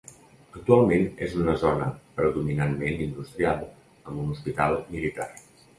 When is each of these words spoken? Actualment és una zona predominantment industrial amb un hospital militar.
Actualment 0.59 1.05
és 1.25 1.35
una 1.41 1.55
zona 1.65 1.91
predominantment 2.21 2.99
industrial 3.09 3.65
amb 3.69 4.15
un 4.27 4.37
hospital 4.37 4.85
militar. 4.97 5.35